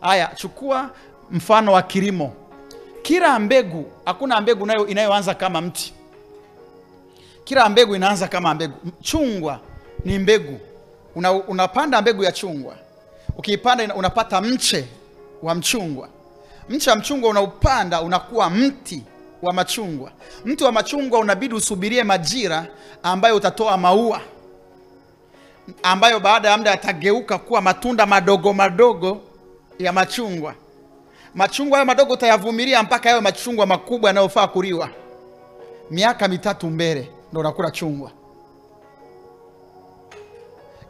[0.00, 0.90] Haya, chukua
[1.30, 2.32] mfano wa kilimo.
[3.02, 5.94] Kila mbegu, hakuna mbegu nayo inayoanza kama mti.
[7.44, 8.74] Kila mbegu inaanza kama mbegu.
[9.00, 9.60] Chungwa
[10.04, 10.60] ni mbegu,
[11.14, 12.74] una, unapanda mbegu ya chungwa,
[13.38, 14.88] ukiipanda unapata mche
[15.42, 16.08] wa mchungwa.
[16.68, 19.02] Mche wa mchungwa unaupanda unakuwa mti
[19.42, 20.10] wa machungwa.
[20.44, 22.66] Mti wa machungwa unabidi usubirie majira
[23.02, 24.20] ambayo utatoa maua
[25.82, 29.20] ambayo baada ya muda yatageuka kuwa matunda madogo madogo
[29.78, 30.54] ya machungwa.
[31.34, 34.88] Machungwa hayo madogo utayavumilia mpaka yawe machungwa makubwa yanayofaa kuliwa.
[35.90, 38.10] Miaka mitatu mbele ndo unakula chungwa.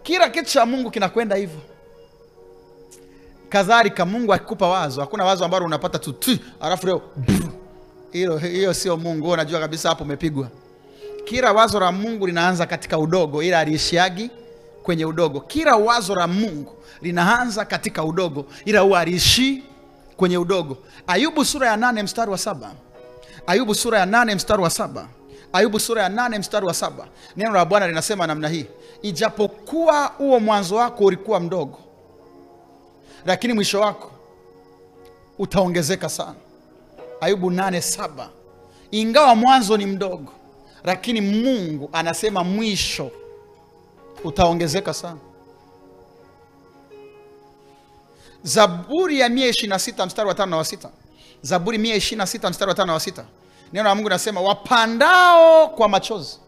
[0.02, 1.60] Kila kitu cha Mungu kinakwenda hivyo.
[3.48, 7.02] Kadhalika Mungu akikupa wazo, hakuna wazo ambalo unapata tu tu, alafu leo
[8.12, 9.30] hilo hiyo sio Mungu.
[9.30, 10.48] Unajua kabisa hapo umepigwa.
[11.24, 14.30] Kila wazo la Mungu linaanza katika udogo, ila aliishiagi
[14.84, 15.40] kwenye udogo.
[15.40, 19.62] Kila wazo la Mungu linaanza katika udogo, ila huwa aliishii
[20.16, 20.76] kwenye udogo.
[21.06, 22.72] Ayubu sura ya nane mstari wa saba.
[23.46, 25.08] Ayubu sura ya nane mstari wa saba.
[25.52, 27.06] Ayubu sura ya nane mstari wa saba.
[27.36, 28.66] Neno la Bwana linasema namna hii,
[29.02, 31.78] ijapokuwa huo mwanzo wako ulikuwa mdogo,
[33.26, 34.10] lakini mwisho wako
[35.38, 36.34] utaongezeka sana.
[37.20, 38.28] Ayubu nane saba.
[38.91, 40.32] Ingawa mwanzo ni mdogo,
[40.84, 43.10] lakini Mungu anasema mwisho
[44.25, 45.19] utaongezeka sana.
[48.42, 50.89] Zaburi ya 126 mstari wa 5 na wa 6.
[51.42, 53.25] Zaburi 126 mstari wa 5 na wa 6.
[53.72, 56.39] Neno la Mungu nasema wapandao kwa machozi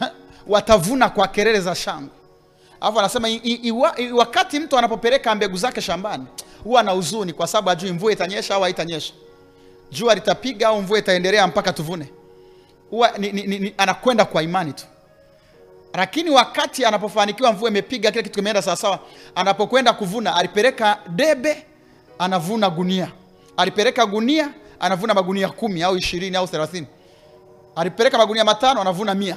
[0.46, 2.08] watavuna kwa kelele za shangwe.
[2.80, 3.28] Alafu anasema
[4.14, 6.26] wakati mtu anapopeleka mbegu zake shambani
[6.64, 9.14] huwa na huzuni kwa sababu ajui mvua itanyesha au haitanyesha,
[9.90, 12.08] jua litapiga au mvua itaendelea mpaka tuvune.
[12.90, 13.10] Huwa
[13.76, 14.84] anakwenda kwa imani tu
[15.94, 18.98] lakini wakati anapofanikiwa mvua imepiga kile kitu kimeenda sawasawa,
[19.34, 21.66] anapokwenda kuvuna, alipeleka debe,
[22.18, 23.12] anavuna gunia,
[23.56, 24.50] alipeleka gunia,
[24.80, 26.86] anavuna magunia kumi au ishirini au thelathini,
[27.76, 29.36] alipeleka magunia matano, anavuna mia.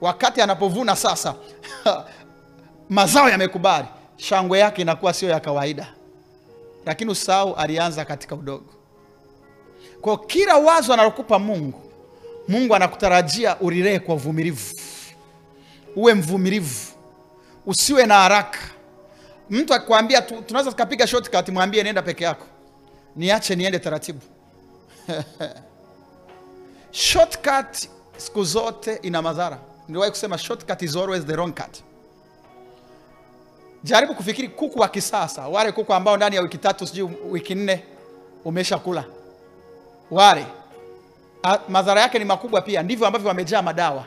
[0.00, 1.34] Wakati anapovuna sasa,
[2.88, 3.86] mazao yamekubali,
[4.16, 5.92] shangwe yake inakuwa sio ya kawaida,
[6.86, 8.72] lakini usahau alianza katika udogo.
[10.00, 11.80] Kwa kila wazo analokupa Mungu,
[12.48, 14.74] Mungu anakutarajia ulilee kwa uvumilivu
[15.96, 16.92] uwe mvumilivu,
[17.66, 18.58] usiwe na haraka.
[19.50, 22.46] Mtu akikwambia tu, tunaweza tukapiga shortcut, mwambie nenda peke yako,
[23.16, 24.20] niache niende taratibu.
[26.90, 29.58] Shortcut siku zote ina madhara.
[29.88, 31.76] Niliwahi kusema shortcut is always the wrong cut.
[33.84, 37.84] Jaribu kufikiri kuku wa kisasa, wale kuku ambao ndani ya wiki tatu sijui wiki nne
[38.44, 39.04] umesha kula
[40.10, 40.46] wale,
[41.68, 42.82] madhara yake ni makubwa pia.
[42.82, 44.04] Ndivyo ambavyo wamejaa madawa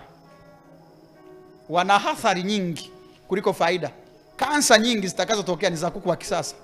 [1.70, 2.92] wana athari nyingi
[3.28, 3.92] kuliko faida.
[4.36, 6.56] Kansa nyingi zitakazotokea ni za kuku wa kisasa.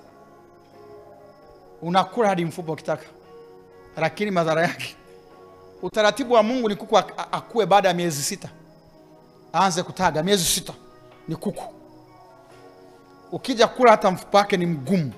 [1.82, 3.04] Unakula hadi mfupa ukitaka,
[3.96, 4.96] lakini madhara yake.
[5.82, 8.48] Utaratibu wa Mungu ni kuku ak- akue baada ya miezi sita,
[9.54, 10.22] aanze kutaga.
[10.22, 10.72] Miezi sita
[11.28, 11.64] ni kuku.
[13.32, 15.12] Ukija kula hata mfupa wake ni mgumu.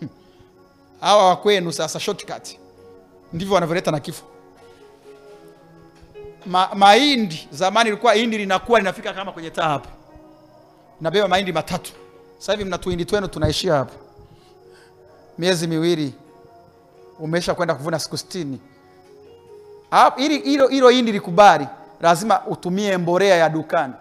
[1.00, 2.58] Hawa wa kwenu sasa, shortcut
[3.32, 4.24] ndivyo wanavyoleta na kifo
[6.46, 9.88] ma, mahindi zamani ilikuwa hindi linakuwa linafika kama kwenye taa hapo,
[11.00, 11.92] nabeba mahindi matatu.
[12.38, 13.94] Sasa hivi mna tuhindi twenu tunaishia hapo,
[15.38, 16.14] miezi miwili
[17.18, 18.60] umesha kwenda kuvuna siku sitini.
[20.16, 20.38] Ili
[20.68, 21.66] hilo hindi likubali,
[22.00, 23.94] lazima utumie mbolea ya dukani.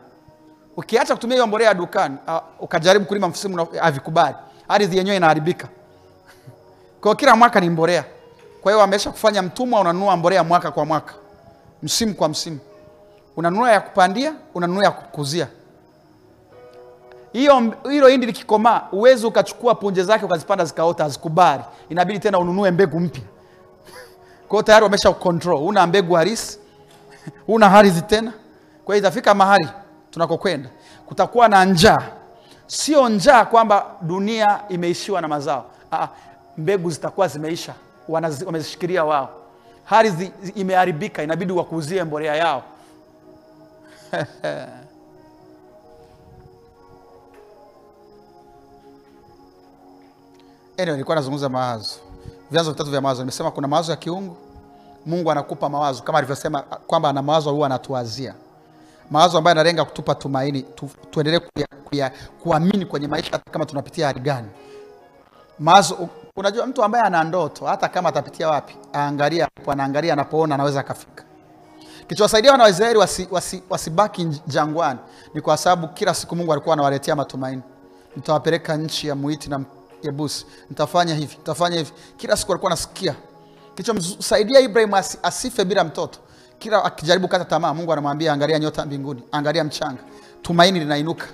[0.77, 4.35] Ukiacha kutumia hiyo mbolea ya dukani uh, ukajaribu kulima msimu havikubali,
[4.67, 5.67] ardhi yenyewe inaharibika.
[7.01, 8.05] Kwa kila mwaka ni mbolea.
[8.61, 11.13] Kwa hiyo wamesha kufanya mtumwa, unanunua mbolea mwaka kwa mwaka
[11.83, 12.59] msimu kwa msimu,
[13.38, 15.47] unanunua ya kupandia, unanunua ya kukuzia.
[17.33, 21.63] Hiyo hilo hindi likikomaa, uwezi ukachukua punje zake ukazipanda zikaota, hazikubali.
[21.89, 23.23] Inabidi tena ununue mbegu mpya.
[24.47, 26.59] kwao tayari wamesha control, una mbegu harisi
[27.47, 28.33] una harizi tena.
[28.85, 29.67] Kwa hiyo itafika mahali
[30.11, 30.69] tunakokwenda
[31.05, 32.01] kutakuwa na njaa,
[32.67, 35.65] sio njaa kwamba dunia imeishiwa na mazao.
[35.91, 36.07] Aa,
[36.57, 37.74] mbegu zitakuwa zimeisha,
[38.45, 39.29] wamezishikiria wao
[39.89, 42.63] ardhi imeharibika, inabidi wakuuzie mbolea yao.
[50.80, 51.95] Anyway, nilikuwa nazungumza mawazo,
[52.51, 53.22] vyanzo vitatu vya mawazo.
[53.22, 54.38] Nimesema kuna mawazo ya kiungu.
[55.06, 58.34] Mungu anakupa mawazo kama alivyosema kwamba ana mawazo huwa anatuwazia,
[59.12, 61.39] mawazo ambayo yanalenga kutupa tumaini tu, tuendelee
[62.44, 64.48] kuamini kwenye maisha kama tunapitia hali gani.
[65.60, 71.24] Mawazo, unajua mtu ambaye ana ndoto hata kama atapitia wapi, aangalia anaangalia, anapoona anaweza akafika.
[72.07, 75.00] Kilichowasaidia wana wa Israeli wasi, wasi, wasibaki jangwani
[75.34, 77.62] ni kwa sababu kila siku Mungu alikuwa anawaletea matumaini.
[78.16, 79.62] Nitawapeleka nchi ya Muiti na
[80.04, 81.92] Yebusi, nitafanya hivi, nitafanya hivi.
[82.18, 83.16] Kila siku alikuwa anasikia
[83.75, 86.19] kilichomsaidia Ibrahim asi, asife bila mtoto.
[86.60, 90.01] Kila akijaribu kata tamaa, Mungu anamwambia angalia nyota mbinguni, angalia mchanga,
[90.42, 91.25] tumaini linainuka.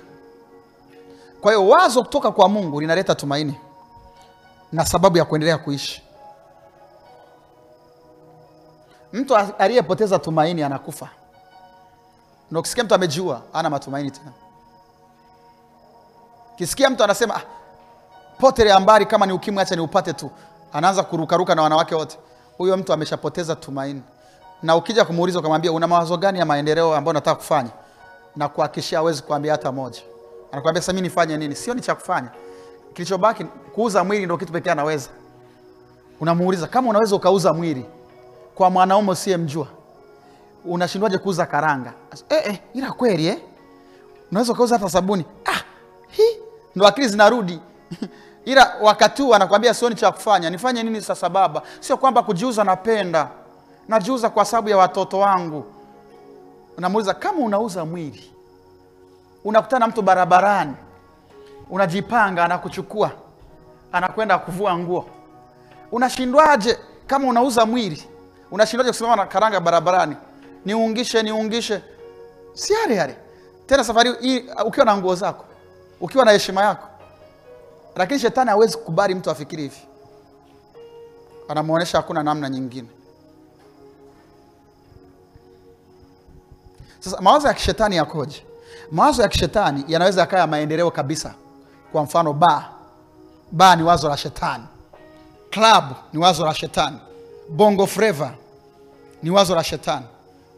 [1.40, 3.54] Kwa hiyo wazo kutoka kwa Mungu linaleta tumaini
[4.74, 6.02] na sababu ya kuendelea kuishi.
[9.12, 11.08] Mtu aliyepoteza tumaini anakufa,
[12.50, 14.32] na ukisikia mtu amejiua, ana matumaini tena.
[16.56, 20.30] Kisikia mtu anasema ah, ambari kama ni ukimwi, acha niupate tu,
[20.72, 22.18] anaanza kurukaruka na wanawake wote,
[22.58, 24.02] huyo mtu ameshapoteza tumaini.
[24.62, 27.70] Na ukija kumuuliza ukamwambia una mawazo gani ya maendeleo ambayo nataka kufanya,
[28.36, 30.00] na kuhakikishia hawezi kuambia hata moja.
[30.52, 31.54] Anakuambia sasa, mimi nifanye nini?
[31.54, 32.28] Sio ni cha kufanya,
[32.94, 35.08] kilichobaki kuuza mwili ndio kitu pekee anaweza.
[36.20, 37.84] Unamuuliza kama unaweza ukauza mwili
[38.54, 39.66] kwa mwanaume usiyemjua,
[40.64, 41.92] unashindwaje kuuza karanga?
[42.28, 43.38] Eh, eh, ila kweli eh?
[44.30, 45.24] unaweza ukauza hata sabuni.
[45.44, 45.60] Ah,
[46.08, 46.22] hi
[46.76, 47.60] ndo akili zinarudi
[48.44, 50.50] ila wakati huu anakwambia sioni cha kufanya.
[50.50, 51.62] Nifanye nini sasa baba?
[51.80, 53.28] Sio kwamba kujiuza, napenda
[53.88, 55.64] najiuza kwa sababu ya watoto wangu.
[56.78, 58.30] Unamuuliza kama unauza mwili,
[59.44, 60.74] unakutana mtu barabarani,
[61.74, 63.10] unajipanga, anakuchukua
[63.92, 65.06] anakwenda kuvua nguo,
[65.92, 66.78] unashindwaje?
[67.06, 68.04] Kama unauza mwili,
[68.50, 70.16] unashindwaje kusimama na karanga barabarani,
[70.64, 71.82] niungishe, niungishe?
[72.54, 73.16] Si yale yale
[73.66, 75.44] tena, safari hii ukiwa na nguo zako,
[76.00, 76.88] ukiwa na heshima yako
[77.96, 79.80] lakini shetani hawezi kukubali mtu afikiri hivi,
[81.48, 82.88] anamwonyesha hakuna namna nyingine.
[87.00, 88.46] Sasa mawazo ya kishetani yakoje?
[88.90, 91.34] Mawazo ya kishetani yanaweza yakawa ya maendeleo kabisa.
[91.94, 92.70] Kwa mfano, ba.
[93.52, 94.64] Ba ni wazo la shetani,
[95.50, 96.98] club ni wazo la shetani,
[97.48, 98.34] bongo flava
[99.22, 100.06] ni wazo la shetani,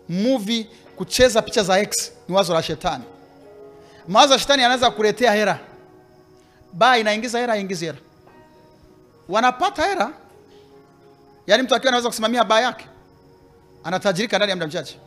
[0.08, 0.66] movie,
[0.96, 3.04] kucheza picha za X ni wazo la shetani.
[4.08, 5.58] Mawazo ya shetani yanaweza kuletea hera
[6.72, 7.98] ba inaingiza hera, aingizi hera,
[9.28, 10.10] wanapata hera.
[11.46, 12.86] Yaani mtu akiwa anaweza kusimamia baa yake
[13.84, 14.98] anatajirika ndani ya muda mchache,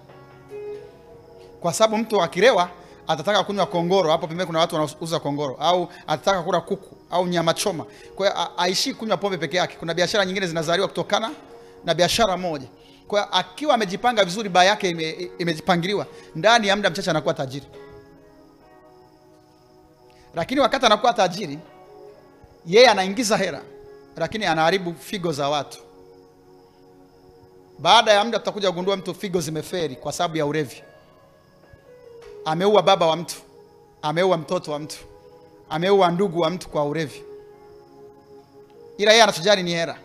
[1.61, 2.69] kwa sababu mtu akilewa
[3.09, 7.53] atataka kunywa kongoro, hapo pembeni kuna watu wanauza kongoro, au atataka kula kuku au nyama
[7.53, 7.85] choma.
[8.15, 9.75] Kwa hiyo aishi kunywa pombe peke yake.
[9.79, 11.31] Kuna biashara nyingine zinazaliwa kutokana
[11.85, 12.67] na biashara moja.
[13.07, 17.65] Kwa hiyo akiwa amejipanga vizuri, baa yake ime, imejipangiliwa, ndani ya muda mchache anakuwa tajiri
[20.35, 21.59] lakini wakati anakuwa tajiri,
[22.65, 23.61] yeye anaingiza hera,
[24.17, 25.77] lakini anaharibu figo za watu.
[27.79, 30.83] Baada ya muda, tutakuja kugundua mtu figo zimeferi kwa sababu ya ulevi.
[32.49, 33.35] Ameua baba wa mtu,
[34.01, 34.97] ameua mtoto wa mtu,
[35.69, 37.23] ameua ndugu wa mtu kwa ulevi,
[38.97, 39.97] ila yeye anachojali ni hela.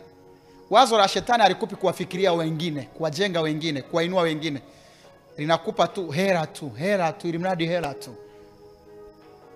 [0.70, 4.62] Wazo la shetani alikupi kuwafikiria wengine, kuwajenga wengine, kuwainua wengine,
[5.36, 8.10] linakupa tu hela tu, hela tu, ili mradi hela tu.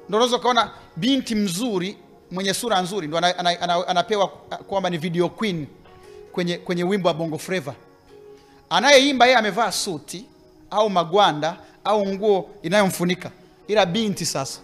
[0.08, 1.96] Ndio unaweza ukaona binti mzuri
[2.30, 4.28] mwenye sura nzuri ndo ana, ana, ana, anapewa
[4.68, 5.66] kwamba ni video queen
[6.32, 7.74] kwenye, kwenye wimbo wa bongo flava.
[8.70, 10.26] Anayeimba yeye amevaa suti
[10.70, 13.30] au magwanda au nguo inayomfunika,
[13.66, 14.60] ila binti sasa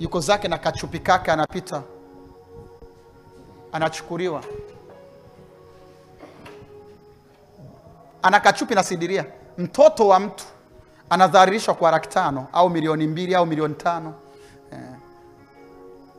[0.00, 1.82] yuko zake na kachupi kake, anapita
[3.72, 4.42] anachukuliwa,
[8.22, 9.24] ana kachupi na sidiria.
[9.58, 10.44] Mtoto wa mtu
[11.10, 14.14] anadhalilishwa kwa laki tano au milioni mbili au milioni tano.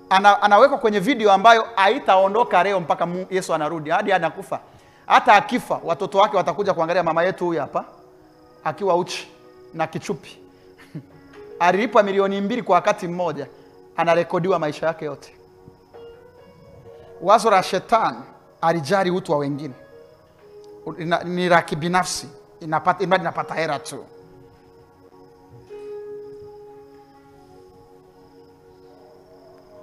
[0.10, 3.90] Ana, anawekwa kwenye video ambayo haitaondoka leo mpaka Yesu anarudi.
[3.90, 4.60] Hadi anakufa.
[5.06, 7.86] Hata akifa watoto wake watakuja kuangalia mama yetu huyu hapa
[8.64, 9.32] akiwa uchi
[9.74, 10.40] na kichupi
[11.60, 13.48] alilipwa milioni mbili kwa wakati mmoja,
[13.98, 15.36] anarekodiwa maisha yake yote.
[17.22, 18.18] Wazo la shetani
[18.62, 19.74] alijali utu wa wengine,
[21.26, 24.06] ni la kibinafsi, inapata inapata hera tu.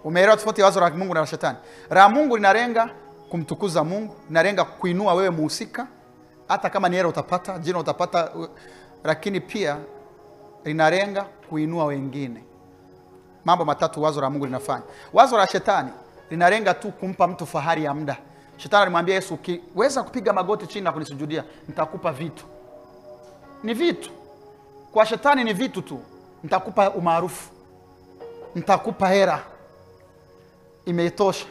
[0.05, 1.59] Umeelewa tofauti ya wazo la Mungu na la shetani?
[1.91, 2.91] La Mungu linalenga
[3.31, 5.87] kumtukuza Mungu, linalenga kuinua wewe muhusika,
[6.49, 8.31] hata kama ni hela utapata, jina utapata,
[9.05, 9.77] lakini pia
[10.65, 12.45] linalenga kuinua wengine.
[13.45, 14.83] Mambo matatu wazo la Mungu linafanya.
[15.13, 15.91] Wazo la shetani
[16.31, 18.17] linalenga tu kumpa mtu fahari ya muda.
[18.57, 22.45] Shetani alimwambia Yesu, ukiweza kupiga magoti chini na kunisujudia, nitakupa vitu.
[23.63, 24.11] Ni vitu
[24.93, 26.01] kwa shetani, ni vitu tu.
[26.43, 27.51] Nitakupa umaarufu,
[28.55, 29.43] nitakupa hera
[30.87, 31.47] imetosha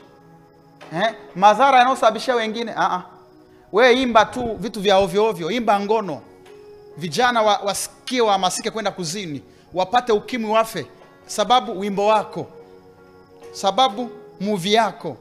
[0.94, 1.16] eh?
[1.36, 3.02] Madhara yanayosababishia wengine -uh.
[3.72, 6.22] We imba tu vitu vya ovyo ovyo, imba ngono,
[7.00, 9.42] vijana wa, wasikie wahamasike kwenda kuzini,
[9.74, 10.86] wapate ukimwi, wafe
[11.28, 12.48] sababu wimbo wako,
[13.52, 15.18] sababu muvi yako.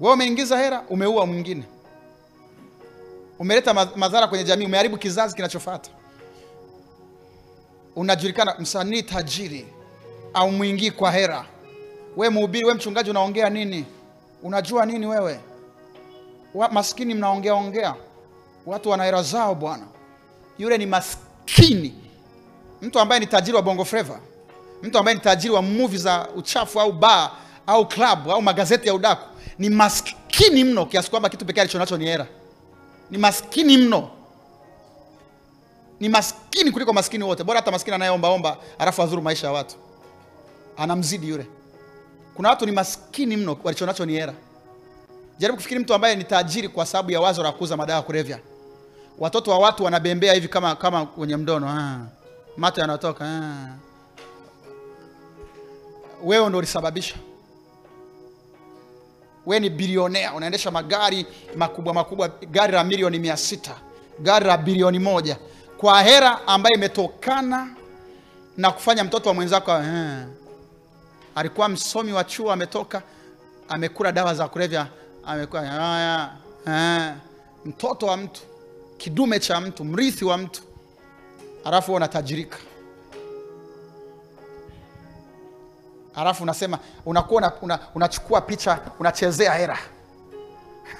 [0.00, 1.62] wee umeingiza hera, umeua mwingine,
[3.38, 5.90] umeleta madhara kwenye jamii, umeharibu kizazi kinachofuata.
[7.96, 9.66] Unajulikana msanii tajiri
[10.34, 11.44] au mwingii kwa hera
[12.16, 13.84] we mhubiri, we mchungaji, unaongea nini?
[14.42, 15.40] Unajua nini wewe?
[16.70, 17.94] Maskini mnaongea ongea,
[18.66, 19.86] watu wana hela zao bwana.
[20.58, 21.94] Yule ni maskini,
[22.82, 24.20] mtu ambaye ni tajiri wa bongo flava,
[24.82, 27.30] mtu ambaye ni tajiri wa movie za uchafu au bar
[27.66, 29.28] au club au magazeti ya udaku,
[29.58, 32.26] ni maskini mno kiasi kwamba kitu pekee alichonacho ni hela.
[33.10, 34.10] Ni maskini mno,
[36.00, 37.44] ni maskini kuliko maskini wote.
[37.44, 39.74] Bora hata maskini anayeombaomba alafu adhuru maisha ya watu,
[40.76, 41.46] anamzidi yule.
[42.34, 44.32] Kuna watu ni maskini mno, walichonacho ni hela.
[45.38, 48.38] Jaribu kufikiri mtu ambaye ni tajiri kwa sababu ya wazo la kuuza madawa ya kulevya.
[49.18, 51.98] Watoto wa watu wanabembea hivi kama kama kwenye mdono, ah,
[52.56, 53.24] mato yanatoka.
[53.24, 53.68] Ah.
[56.24, 57.14] Wewe ndo ulisababisha.
[59.46, 63.74] Wewe ni bilionea, unaendesha magari makubwa makubwa, gari la milioni mia sita,
[64.20, 65.36] gari la bilioni moja
[65.78, 67.68] kwa hera ambayo imetokana
[68.56, 70.24] na kufanya mtoto wa mwenzako ah.
[71.34, 73.02] Alikuwa msomi wa chuo, ametoka
[73.68, 74.86] amekula dawa za kulevya,
[75.26, 75.62] amekuwa
[76.66, 77.14] ah,
[77.64, 78.40] mtoto wa mtu,
[78.96, 80.62] kidume cha mtu, mrithi wa mtu,
[81.64, 82.58] alafu unatajirika,
[86.14, 89.78] alafu unasema unakuwa una, una, unachukua picha unachezea hera.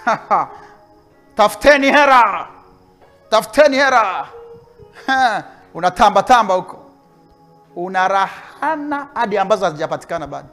[1.36, 2.48] Tafuteni hera,
[3.30, 4.28] tafuteni hera!
[5.74, 6.78] Unatamba tamba huko,
[7.76, 10.48] unarahana hadi ambazo hazijapatikana bado.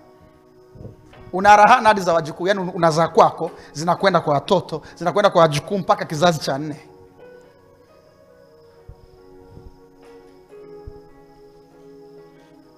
[1.33, 6.39] Unarahana hadi za wajukuu, yani unazaa kwako zinakwenda kwa watoto zinakwenda kwa wajukuu mpaka kizazi
[6.39, 6.90] cha nne.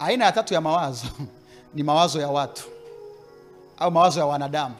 [0.05, 1.05] Aina ya tatu ya mawazo
[1.75, 2.63] ni mawazo ya watu
[3.79, 4.75] au mawazo ya wanadamu.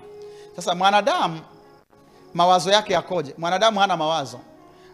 [0.56, 1.42] Sasa mwanadamu
[2.34, 3.34] mawazo yake yakoje?
[3.38, 4.39] Mwanadamu hana mawazo.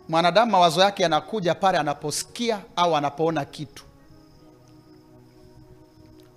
[0.09, 3.83] Mwanadamu mawazo yake yanakuja pale anaposikia au anapoona kitu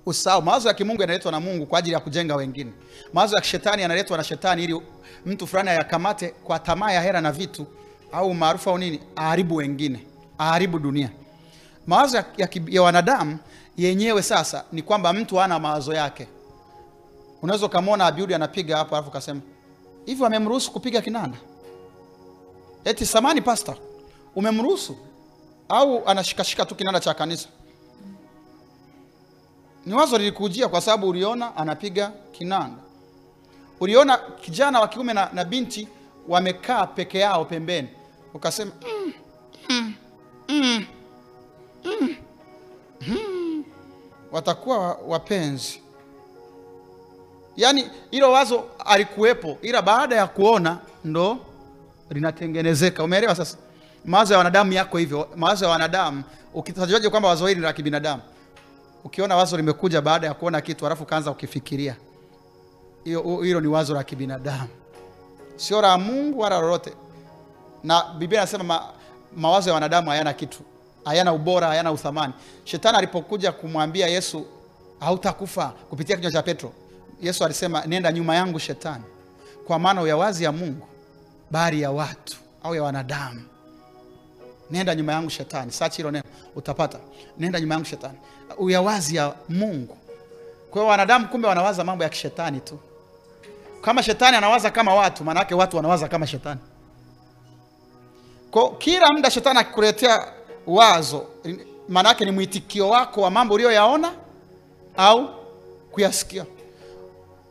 [0.07, 2.73] Usahau, mawazo ya kimungu yanaletwa na Mungu kwa ajili ya kujenga wengine.
[3.13, 4.83] Mawazo ya kishetani yanaletwa na shetani ili
[5.27, 7.67] mtu fulani ayakamate kwa tamaa ya hela na vitu
[8.13, 10.07] au maarufu au nini, aharibu wengine,
[10.39, 11.11] aharibu dunia.
[11.87, 13.39] Mawazo ya, ya, ya wanadamu
[13.77, 16.29] yenyewe sasa ni kwamba mtu ana mawazo yake.
[17.43, 19.41] Unaweza ukamwona Abiudi anapiga hapo, alafu ukasema
[20.07, 21.39] hivyo amemruhusu kupiga kinanda?
[22.85, 23.75] Eti samani pasta,
[24.37, 24.97] umemruhusu
[25.69, 27.49] au anashikashika tu kinanda cha kanisa?
[29.87, 32.77] Ni wazo lilikujia kwa sababu uliona anapiga kinanda,
[33.81, 35.89] uliona kijana wa kiume na, na binti
[36.29, 37.89] wamekaa peke yao pembeni,
[38.35, 39.13] ukasema mm,
[39.69, 39.95] mm,
[40.49, 40.87] mm,
[41.85, 42.17] mm,
[43.09, 43.65] mm,
[44.33, 45.81] watakuwa wapenzi.
[47.57, 51.39] Yaani hilo wazo alikuwepo, ila baada ya kuona ndo
[52.11, 53.05] linatengenezeka.
[53.05, 53.35] Umeelewa?
[53.35, 53.59] Sasa
[54.05, 55.29] mawazo ya wanadamu yako hivyo.
[55.37, 56.23] Mawazo ya wanadamu
[56.55, 58.23] Ukitajuaje kwamba wazo hili ni la kibinadamu
[59.05, 61.97] Ukiona wazo limekuja baada ya kuona kitu halafu kaanza ukifikiria,
[63.05, 64.69] hilo ni wazo la kibinadamu,
[65.57, 66.93] sio la Mungu wala lolote.
[67.85, 68.83] Na Biblia inasema ma,
[69.37, 70.59] mawazo ya wanadamu hayana kitu,
[71.05, 72.33] hayana ubora, hayana uthamani.
[72.65, 74.47] Shetani alipokuja kumwambia Yesu
[75.01, 76.73] hautakufa kupitia kinywa cha Petro,
[77.23, 79.05] Yesu alisema nenda nyuma yangu Shetani,
[79.67, 80.87] kwa maana uyawazi ya Mungu
[81.51, 83.43] bali ya watu au ya wanadamu.
[84.71, 86.25] Nenda nyuma yangu Shetani, search hilo neno
[86.57, 86.99] utapata.
[87.39, 88.19] Nenda nyuma yangu Shetani,
[88.59, 89.97] uyawazi ya Mungu.
[90.71, 92.79] Kwa hiyo wanadamu kumbe wanawaza mambo ya kishetani tu.
[93.83, 96.61] Kama shetani anawaza kama watu, maana yake watu wanawaza kama shetani.
[98.51, 100.33] Kwa kila muda shetani akikuletea
[100.67, 101.27] wazo,
[101.89, 104.13] maana yake ni mwitikio wako wa mambo uliyoyaona
[104.97, 105.29] au
[105.93, 106.47] kuyasikia.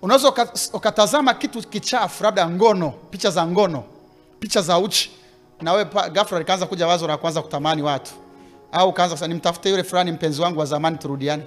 [0.02, 0.34] Unaweza
[0.74, 3.84] ukatazama kitu kichafu, labda ngono, picha za ngono,
[4.40, 5.12] picha za uchi,
[5.62, 8.12] na wewe ghafla likaanza kuja wazo la kuanza kutamani watu
[8.72, 11.44] au ukaanza kusema nimtafute yule fulani mpenzi wangu wa zamani turudiane.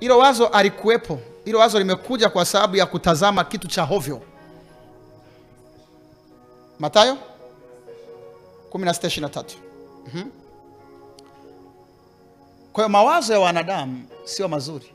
[0.00, 4.20] Hilo wazo alikuwepo, hilo wazo limekuja kwa sababu ya kutazama kitu cha hovyo.
[6.78, 7.16] Mathayo
[8.72, 9.44] 16:23.
[10.06, 10.24] Mhm.
[12.74, 14.86] Kwa hiyo mawazo ya wanadamu sio mazuri.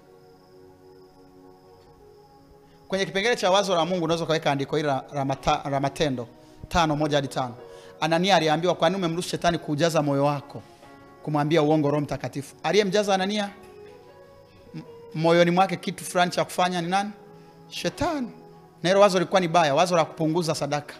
[2.87, 4.87] Kwenye kipengele cha wazo la Mungu unaweza ukaweka andiko hili
[5.71, 6.27] la Matendo
[6.67, 7.55] tano moja hadi tano.
[7.99, 10.61] Anania aliambiwa, kwa nini umemruhusu shetani kuujaza moyo wako
[11.23, 12.55] kumwambia uongo Roho Mtakatifu?
[12.63, 13.49] Aliyemjaza Anania
[15.15, 17.11] moyoni mwake kitu fulani cha kufanya ni nani?
[17.69, 18.31] Shetani.
[18.83, 20.95] Na hilo wazo lilikuwa ni baya, wazo la kupunguza sadaka.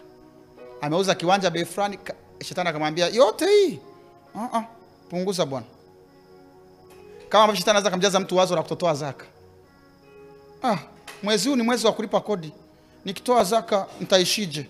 [0.80, 1.98] Ameuza kiwanja bei fulani,
[2.44, 3.78] shetani akamwambia yote hii
[4.34, 4.62] uh -uh,
[5.10, 5.66] punguza bwana.
[7.30, 9.24] Kama ambavyo shetani anaweza kumjaza mtu wazo la kutotoa zaka.
[10.62, 10.78] Ah,
[11.22, 12.52] mwezi huu ni mwezi wa kulipa kodi,
[13.04, 14.66] nikitoa zaka nitaishije?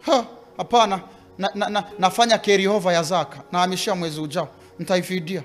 [0.00, 0.24] Ha,
[0.56, 1.00] hapana.
[1.38, 3.42] Na, na, na, nafanya carry over ya zaka.
[3.52, 4.48] Nahamishia mwezi ujao.
[4.78, 5.42] Nitaifidia.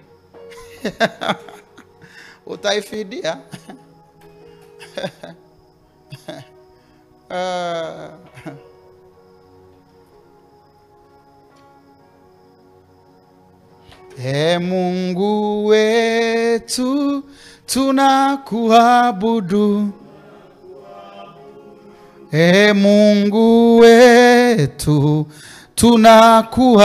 [2.46, 3.38] Utaifidia?
[7.30, 8.54] Uh,
[14.18, 15.66] E Mungu
[16.54, 17.24] wetu
[17.66, 18.70] tunakuabudu.
[22.32, 25.26] E Mungu wetu
[25.76, 26.78] tunakuabudu.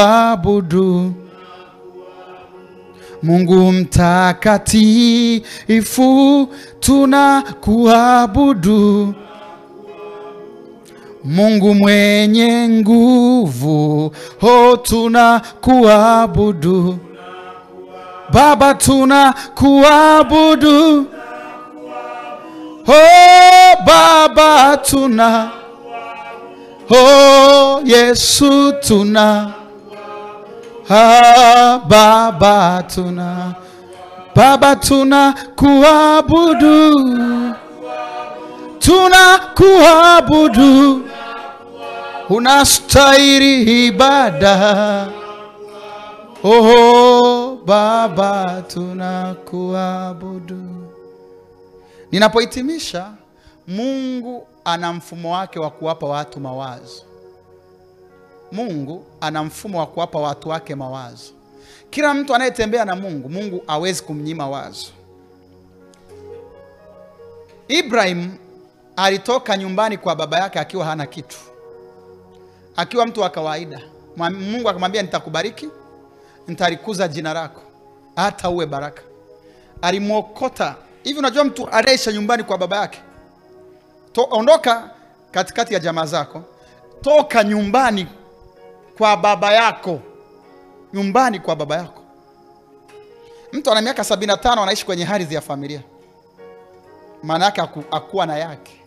[3.22, 4.88] Mungu mtakatifu
[6.80, 7.94] tunakuabudu.
[11.25, 15.88] Mungu mwenye nguvu, ho tunakuabudu.
[18.32, 21.06] Baba tunakuabudu.
[22.88, 25.50] Oh Baba tuna.
[26.90, 29.52] Oh Yesu tuna.
[30.90, 33.54] Ah, Baba tuna.
[34.35, 36.94] Baba tuna kuabudu
[38.78, 41.02] tuna kuabudu
[42.28, 45.06] unastahili ibada
[46.45, 50.64] oh Baba tunakuabudu.
[52.12, 53.12] Ninapohitimisha,
[53.68, 57.02] Mungu ana mfumo wake wa kuwapa watu mawazo.
[58.52, 61.33] Mungu ana mfumo wa kuwapa watu wake mawazo.
[61.90, 64.87] Kila mtu anayetembea na Mungu, Mungu hawezi kumnyima wazo.
[67.68, 68.30] Ibrahim
[68.97, 71.37] alitoka nyumbani kwa baba yake akiwa hana kitu,
[72.76, 73.80] akiwa mtu wa kawaida.
[74.16, 75.68] Mungu akamwambia, nitakubariki,
[76.49, 77.61] nitalikuza jina lako,
[78.17, 79.02] hata uwe baraka.
[79.83, 80.75] Alimwokota
[81.05, 81.19] hivi.
[81.19, 83.00] Unajua, mtu anaisha nyumbani kwa baba yake,
[84.12, 84.90] to, ondoka
[85.31, 86.43] katikati ya jamaa zako,
[87.00, 88.07] toka nyumbani
[88.99, 90.00] kwa baba yako,
[90.93, 92.02] nyumbani kwa baba yako.
[93.52, 95.81] Mtu ana miaka 75 anaishi kwenye ardhi ya familia,
[97.23, 98.81] maana yake aku, akuwa na yake,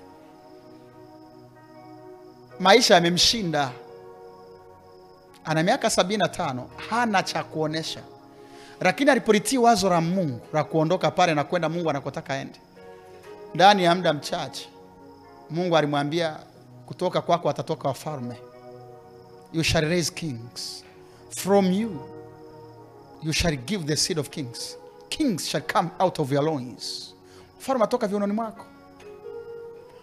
[2.59, 3.71] maisha yamemshinda.
[5.45, 7.99] Ana miaka 75 hana cha kuonesha.
[8.81, 12.59] Lakini alipolitii wazo la Mungu la kuondoka pale na kwenda Mungu anakotaka aende,
[13.55, 14.69] ndani ya muda mchache
[15.49, 16.39] Mungu alimwambia
[16.85, 18.35] kutoka kwako watatoka wafalme,
[19.53, 20.83] you shall raise kings.
[21.29, 22.01] From you
[23.23, 24.77] you shall give the seed of kings.
[25.09, 27.15] Kings shall come out of your loins,
[27.59, 28.65] mfalme atoka viunoni mwako.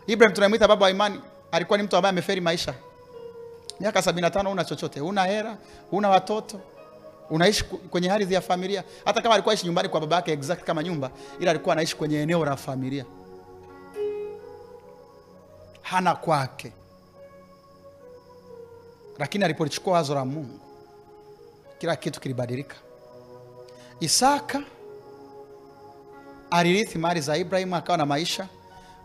[0.06, 1.20] Ibrahim tunamwita baba wa imani,
[1.52, 2.74] alikuwa ni mtu ambaye ameferi maisha,
[3.80, 5.56] miaka 75, una chochote, una hera,
[5.92, 6.60] una watoto
[7.30, 8.84] unaishi kwenye ardhi ya familia.
[9.04, 11.10] Hata kama alikuwa aishi nyumbani kwa baba yake exact kama nyumba,
[11.40, 13.04] ila alikuwa anaishi kwenye eneo la familia,
[15.82, 16.72] hana kwake.
[19.18, 20.60] Lakini alipolichukua wazo la Mungu,
[21.78, 22.76] kila kitu kilibadilika.
[24.00, 24.62] Isaka
[26.50, 28.48] alirithi mali za Ibrahimu, akawa na maisha,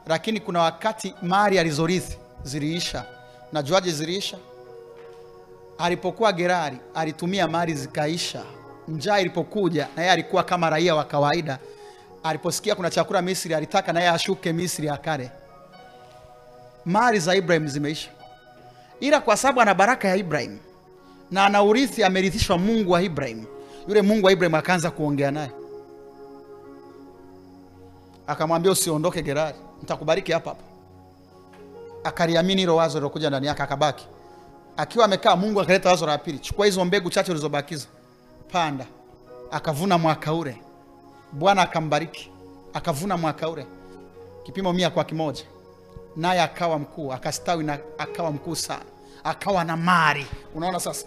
[0.08, 3.06] lakini kuna wakati mali alizorithi ziliisha.
[3.52, 4.38] Najuaje ziliisha?
[5.84, 8.44] Alipokuwa Gerari alitumia mali zikaisha.
[8.88, 11.60] Njaa ilipokuja na yeye alikuwa kama raia wa kawaida,
[12.24, 15.32] aliposikia kuna chakula Misri alitaka na yeye ashuke Misri akale.
[16.86, 18.10] Mali za Ibrahim zimeisha,
[19.00, 20.58] ila kwa sababu ana baraka ya Ibrahim
[21.32, 23.46] na ana urithi, amerithishwa Mungu wa Ibrahim.
[23.88, 25.52] Yule Mungu wa Ibrahim akaanza kuongea naye,
[28.28, 30.64] akamwambia usiondoke Gerari, nitakubariki hapa hapa.
[32.04, 34.08] Akaliamini hilo wazo lilokuja ndani yake, akabaki
[34.78, 35.36] akiwa amekaa.
[35.36, 37.88] Mungu akaleta wazo la pili, chukua hizo mbegu chache ulizobakiza,
[38.52, 38.86] panda.
[39.52, 40.58] Akavuna mwaka ule,
[41.32, 42.32] Bwana akambariki,
[42.74, 43.66] akavuna mwaka ule.
[44.44, 45.44] Kipimo mia kwa kimoja,
[46.16, 48.86] naye akawa mkuu, akastawi na akawa mkuu sana,
[49.24, 50.28] akawa na mali.
[50.56, 51.06] Unaona sasa,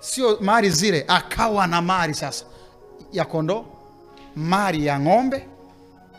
[0.00, 2.44] sio mali zile, akawa na mali sasa.
[3.12, 3.64] Ya kondoo,
[4.36, 5.48] mali ya ng'ombe,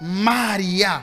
[0.02, 1.02] mali ya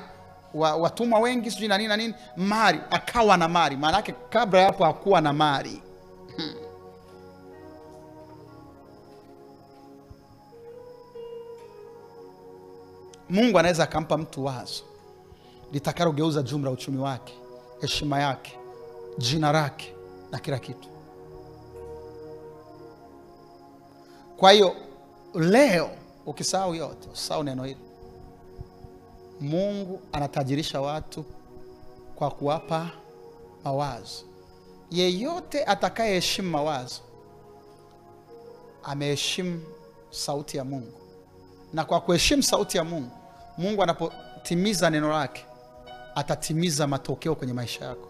[0.54, 3.76] wa, watumwa wengi sijui na nini na nini, mali akawa na mali.
[3.76, 5.82] Maana yake kabla ya hapo hakuwa na mali.
[6.36, 6.54] Hmm.
[13.28, 14.82] Mungu anaweza akampa mtu wazo
[15.72, 17.34] litakalogeuza jumla uchumi wake,
[17.80, 18.58] heshima yake,
[19.18, 19.94] jina lake
[20.30, 20.88] na kila kitu.
[24.36, 24.76] Kwa hiyo
[25.34, 25.90] leo
[26.26, 27.80] ukisahau yote, usahau neno hili
[29.42, 31.24] Mungu anatajirisha watu
[32.16, 32.90] kwa kuwapa
[33.64, 34.24] mawazo.
[34.90, 37.00] Yeyote atakayeheshimu mawazo
[38.82, 39.62] ameheshimu
[40.10, 40.92] sauti ya Mungu,
[41.72, 43.10] na kwa kuheshimu sauti ya Mungu,
[43.58, 45.46] Mungu anapotimiza neno lake
[46.14, 48.08] atatimiza matokeo kwenye maisha yako.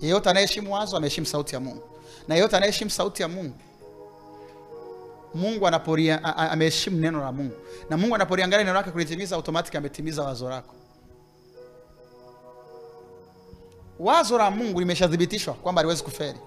[0.00, 1.82] Yeyote anayeheshimu wazo ameheshimu sauti ya Mungu,
[2.28, 3.54] na yeyote anayeheshimu sauti ya Mungu
[5.34, 7.54] Mungu anaporia ameheshimu neno la Mungu,
[7.90, 10.74] na Mungu anapoliangalia neno lake kulitimiza, automatic ametimiza wazo lako.
[14.02, 16.38] wazo la mungu limeshathibitishwa kwamba aliwezi kuferi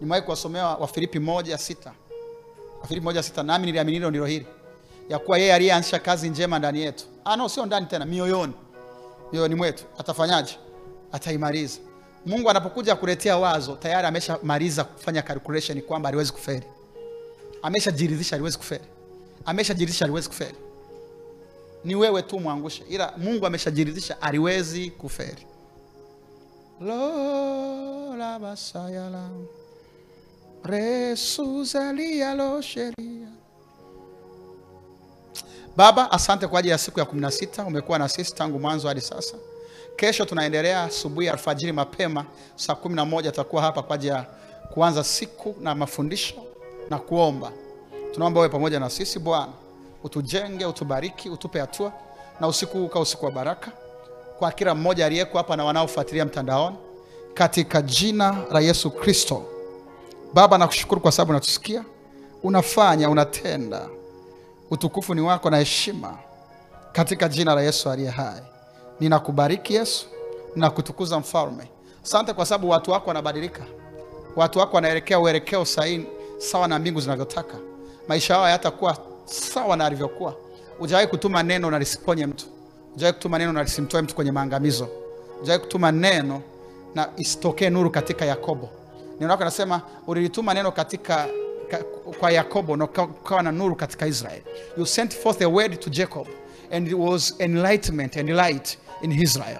[0.00, 1.18] nimewahi kuwasomea wafilipi
[2.80, 3.06] wafilipi
[3.42, 4.46] nami niliamini hilo ndilo hili.
[5.08, 7.04] Ya kuwa yeye aliyeanzisha kazi njema ndani yetu.
[7.24, 8.52] Ah, sio ndani tena mioyoni.
[9.32, 9.84] Mioyoni mwetu.
[9.98, 10.58] Atafanyaje?
[11.12, 11.78] Ataimaliza.
[12.26, 16.66] Mungu anapokuja kuletea wazo tayari ameshamaliza kufanya calculation kwamba aliwezi kuferi
[17.62, 18.84] ameshajiridhisha aliwezi kufeli,
[19.44, 20.54] ameshajiridhisha aliwezi kuferi
[21.84, 22.84] ni wewe tu mwangushe.
[22.88, 25.46] Ila mungu ameshajiridhisha aliwezi kuferi
[26.80, 29.28] lola basayala
[30.64, 33.28] resuzalia lo sheria.
[35.76, 39.34] Baba asante kwa ajili ya siku ya 16 umekuwa na sisi tangu mwanzo hadi sasa.
[39.96, 42.24] Kesho tunaendelea asubuhi alfajiri mapema.
[42.56, 44.22] Saa 11 tutakuwa hapa kwa ajili ya
[44.74, 46.34] kuanza siku na mafundisho
[46.90, 47.52] na kuomba.
[48.14, 49.52] Tunaomba uwe pamoja na sisi bwana.
[50.04, 51.92] Utujenge utubariki utupe hatua.
[52.40, 53.70] Na usiku huu ukawa usiku wa baraka
[54.38, 56.76] kwa kila mmoja aliyeko hapa na wanaofuatilia mtandaoni.
[57.34, 59.42] Katika jina la yesu kristo.
[60.34, 61.84] Baba nakushukuru kwa sababu unatusikia
[62.42, 63.88] unafanya unatenda.
[64.70, 66.18] Utukufu ni wako na heshima.
[66.92, 68.42] Katika jina la yesu aliye hai.
[69.00, 70.06] Ninakubariki yesu
[70.54, 71.70] ninakutukuza mfalme.
[72.04, 73.62] Asante kwa sababu watu wako wanabadilika.
[74.36, 76.06] Watu wako wanaelekea uelekeo sahihi
[76.38, 77.54] sawa na mbingu zinavyotaka.
[78.08, 80.34] Maisha yao hayatakuwa sawa na alivyokuwa
[80.80, 82.46] ujawahi kutuma neno na lisiponye mtu.
[82.96, 84.88] Ujawahi kutuma neno na lisimtoe mtu kwenye maangamizo.
[85.42, 86.42] Ujawahi kutuma neno
[86.94, 88.68] na isitokee nuru katika yakobo.
[89.20, 91.26] Neno lako nasema ulilituma neno katika
[91.70, 91.78] ka,
[92.20, 94.42] kwa yakobo na uka- ukawa na nuru katika israel
[94.76, 96.26] you sent forth a word to jacob
[96.72, 99.58] and it was enlightenment and light in israel.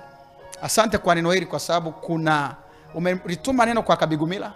[0.63, 2.57] Asante kwa neno hili kwa sababu kuna
[2.95, 4.53] umelituma neno kwa kabigumila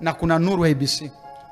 [0.00, 1.02] na kuna nuru abc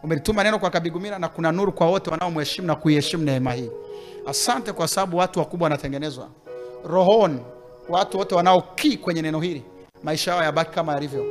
[0.03, 3.71] umelituma neno kwa Kabigumira na kuna nuru kwa wote wanaomheshimu na kuiheshimu neema hii.
[4.27, 6.29] Asante kwa sababu watu wakubwa wanatengenezwa.
[6.85, 7.41] Rohoni
[7.89, 9.63] watu wote wanaokii kwenye neno hili
[10.03, 11.25] maisha yao yabaki kama yalivyo.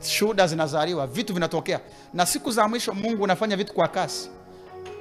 [0.00, 1.80] Shuhuda zinazaliwa vitu vinatokea.
[2.14, 4.30] Na siku za mwisho mungu unafanya vitu kwa kasi.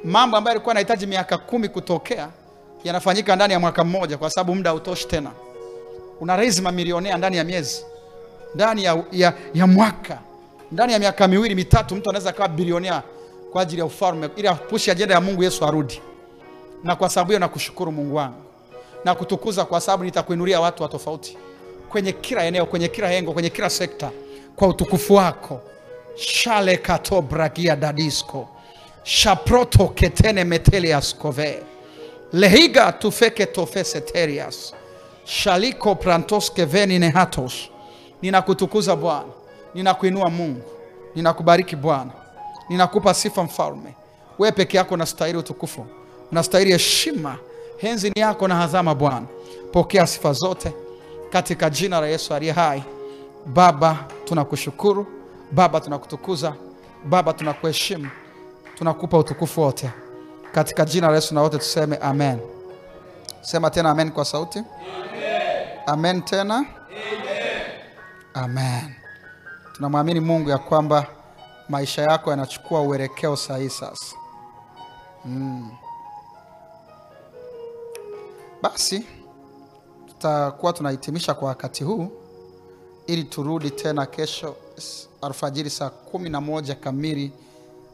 [0.03, 2.29] Mambo ambayo yalikuwa yanahitaji miaka kumi kutokea
[2.83, 5.31] yanafanyika ndani ya mwaka mmoja kwa sababu muda hautoshi tena.
[6.19, 7.85] Una raise mamilionea ndani ya miezi
[8.55, 10.19] ndani ya, ya, ya mwaka
[10.71, 13.03] ndani ya miaka miwili mitatu mtu anaweza akawa bilionea
[13.51, 16.01] kwa ajili ya ufalme ili apushi ajenda ya mungu yesu arudi.
[16.83, 18.41] Na kwa sababu hiyo nakushukuru mungu wangu.
[19.05, 21.37] Na kutukuza kwa sababu nitakuinulia watu wa tofauti.
[21.89, 24.11] Kwenye kila eneo kwenye kila engo kwenye kila sekta
[24.55, 25.61] kwa utukufu wako.
[26.15, 28.47] Shale kato bragia dadisko.
[29.03, 31.63] Shaproto ketene metelias kove.
[32.33, 34.73] Lehiga tufeke tofeseterias
[35.25, 37.53] shaliko prantoske venine hatos
[38.21, 39.23] ninakutukuza bwana
[39.73, 40.61] ninakuinua mungu.
[41.15, 42.11] Ninakubariki bwana.
[42.69, 43.95] Ninakupa sifa mfalme.
[44.39, 45.85] Wewe peke yako unastahili utukufu.
[46.31, 47.37] Unastahili heshima.
[47.77, 49.25] Henzi ni yako na hazama bwana.
[49.71, 50.73] Pokea sifa zote
[51.29, 52.83] katika jina la yesu aliye hai.
[53.45, 55.07] Baba tunakushukuru.
[55.51, 56.53] Baba tunakutukuza.
[57.05, 58.09] Baba tunakuheshimu.
[58.77, 59.89] Tunakupa utukufu wote.
[60.51, 62.39] Katika jina la yesu na wote tuseme amen.
[63.41, 64.59] Sema tena amen kwa sauti.
[64.59, 64.65] Amen,
[65.87, 66.55] amen tena.
[66.55, 66.65] Amen.
[68.33, 69.00] amen
[69.73, 71.07] tunamwamini mungu ya kwamba
[71.69, 74.15] maisha yako yanachukua uelekeo sahihi sasa.
[75.25, 75.71] Mm.
[78.61, 79.05] basi
[80.07, 82.07] tutakuwa tunahitimisha kwa wakati huu
[83.07, 84.55] ili turudi tena kesho
[85.21, 87.31] alfajiri saa kumi na moja kamili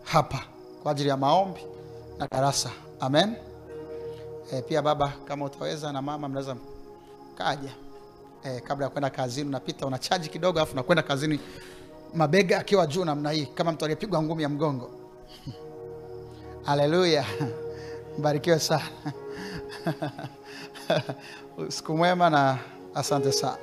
[0.03, 0.39] hapa
[0.83, 1.61] kwa ajili ya maombi
[2.19, 2.71] na darasa.
[2.99, 3.35] Amen.
[4.53, 6.55] E, pia baba kama utaweza na mama mnaweza
[7.37, 7.71] kaja
[8.43, 11.39] e, kabla ya kwenda kazini unapita unachaji kidogo alafu nakwenda kazini
[12.13, 14.91] mabega akiwa juu namna hii kama mtu aliyepigwa ngumi ya mgongo.
[16.65, 17.25] Haleluya.
[18.19, 18.89] Mbarikiwe sana.
[21.67, 22.57] Usiku mwema na
[22.95, 23.57] asante sana